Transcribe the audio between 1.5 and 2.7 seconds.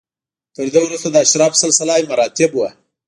سلسله مراتب و